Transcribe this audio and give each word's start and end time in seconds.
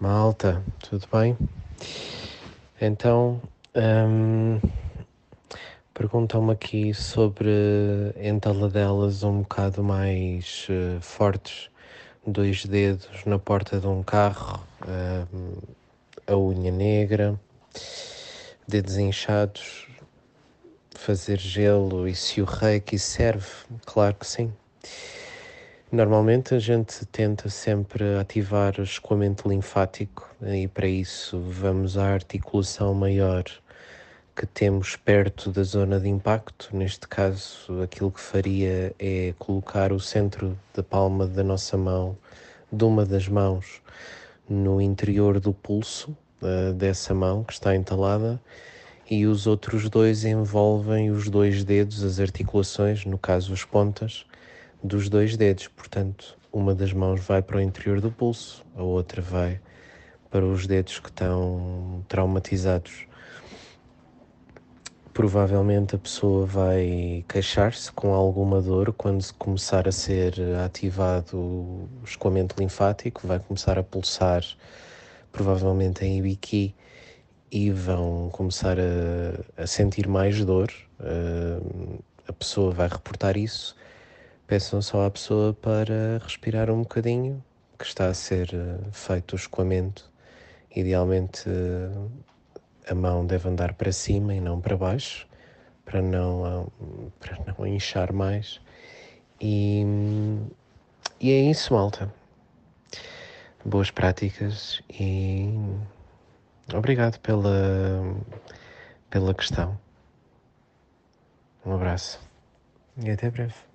Malta, 0.00 0.62
tudo 0.78 1.08
bem? 1.12 1.36
Então, 2.80 3.42
hum, 3.74 4.60
perguntam-me 5.92 6.52
aqui 6.52 6.94
sobre 6.94 7.50
entaladelas 8.14 9.24
um 9.24 9.40
bocado 9.40 9.82
mais 9.82 10.68
uh, 10.70 11.00
fortes, 11.00 11.68
dois 12.24 12.64
dedos 12.64 13.24
na 13.26 13.40
porta 13.40 13.80
de 13.80 13.88
um 13.88 14.04
carro, 14.04 14.64
hum, 15.34 15.56
a 16.28 16.36
unha 16.36 16.70
negra, 16.70 17.34
dedos 18.68 18.98
inchados, 18.98 19.88
fazer 20.94 21.40
gelo 21.40 22.06
e 22.06 22.14
se 22.14 22.40
o 22.40 22.44
reiki 22.44 23.00
serve? 23.00 23.48
Claro 23.84 24.14
que 24.14 24.28
sim. 24.28 24.52
Normalmente 25.90 26.54
a 26.54 26.58
gente 26.58 27.06
tenta 27.06 27.48
sempre 27.48 28.18
ativar 28.20 28.78
o 28.78 28.82
escoamento 28.82 29.48
linfático 29.48 30.28
e 30.42 30.68
para 30.68 30.86
isso 30.86 31.40
vamos 31.40 31.96
à 31.96 32.12
articulação 32.12 32.92
maior 32.92 33.44
que 34.36 34.44
temos 34.44 34.96
perto 34.96 35.50
da 35.50 35.62
zona 35.62 35.98
de 35.98 36.06
impacto. 36.06 36.68
Neste 36.76 37.08
caso, 37.08 37.80
aquilo 37.82 38.10
que 38.10 38.20
faria 38.20 38.94
é 38.98 39.32
colocar 39.38 39.90
o 39.90 39.98
centro 39.98 40.58
da 40.74 40.82
palma 40.82 41.26
da 41.26 41.42
nossa 41.42 41.78
mão, 41.78 42.18
de 42.70 42.84
uma 42.84 43.06
das 43.06 43.26
mãos, 43.26 43.80
no 44.46 44.82
interior 44.82 45.40
do 45.40 45.54
pulso 45.54 46.14
uh, 46.42 46.74
dessa 46.74 47.14
mão 47.14 47.42
que 47.42 47.54
está 47.54 47.74
entalada 47.74 48.38
e 49.10 49.26
os 49.26 49.46
outros 49.46 49.88
dois 49.88 50.26
envolvem 50.26 51.10
os 51.10 51.30
dois 51.30 51.64
dedos, 51.64 52.04
as 52.04 52.20
articulações, 52.20 53.06
no 53.06 53.16
caso 53.16 53.54
as 53.54 53.64
pontas 53.64 54.27
dos 54.82 55.08
dois 55.08 55.36
dedos. 55.36 55.68
Portanto, 55.68 56.38
uma 56.52 56.74
das 56.74 56.92
mãos 56.92 57.20
vai 57.20 57.42
para 57.42 57.58
o 57.58 57.60
interior 57.60 58.00
do 58.00 58.10
pulso, 58.10 58.64
a 58.74 58.82
outra 58.82 59.20
vai 59.20 59.60
para 60.30 60.44
os 60.44 60.66
dedos 60.66 60.98
que 60.98 61.08
estão 61.08 62.04
traumatizados. 62.08 63.06
Provavelmente 65.12 65.96
a 65.96 65.98
pessoa 65.98 66.46
vai 66.46 67.24
queixar-se 67.28 67.90
com 67.90 68.14
alguma 68.14 68.62
dor 68.62 68.92
quando 68.92 69.24
começar 69.34 69.88
a 69.88 69.92
ser 69.92 70.34
ativado 70.64 71.36
o 71.36 71.88
escoamento 72.04 72.54
linfático, 72.58 73.26
vai 73.26 73.40
começar 73.40 73.78
a 73.78 73.82
pulsar, 73.82 74.44
provavelmente 75.32 76.04
em 76.04 76.18
ibiqui, 76.18 76.72
e 77.50 77.70
vão 77.70 78.28
começar 78.30 78.76
a, 78.78 79.62
a 79.62 79.66
sentir 79.66 80.06
mais 80.06 80.44
dor. 80.44 80.70
Uh, 81.00 81.98
a 82.28 82.32
pessoa 82.32 82.70
vai 82.70 82.86
reportar 82.86 83.36
isso 83.36 83.74
Peçam 84.48 84.80
só 84.80 85.04
à 85.04 85.10
pessoa 85.10 85.52
para 85.52 86.18
respirar 86.22 86.70
um 86.70 86.80
bocadinho, 86.80 87.44
que 87.78 87.84
está 87.84 88.06
a 88.06 88.14
ser 88.14 88.48
eh, 88.54 88.78
feito 88.92 89.34
o 89.34 89.36
escoamento. 89.36 90.10
Idealmente 90.74 91.44
a 92.88 92.94
mão 92.94 93.26
deve 93.26 93.46
andar 93.46 93.74
para 93.74 93.92
cima 93.92 94.34
e 94.34 94.40
não 94.40 94.58
para 94.58 94.74
baixo, 94.74 95.28
para 95.84 96.00
não, 96.00 96.72
para 97.20 97.38
não 97.44 97.66
inchar 97.66 98.10
mais. 98.10 98.58
E, 99.38 99.84
e 101.20 101.30
é 101.30 101.42
isso, 101.50 101.74
malta. 101.74 102.10
Boas 103.62 103.90
práticas 103.90 104.82
e 104.88 105.52
obrigado 106.74 107.20
pela, 107.20 108.16
pela 109.10 109.34
questão. 109.34 109.78
Um 111.66 111.74
abraço 111.74 112.18
e 112.96 113.10
até 113.10 113.30
breve. 113.30 113.67